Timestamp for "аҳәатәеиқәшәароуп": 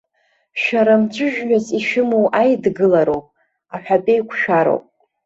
3.73-4.85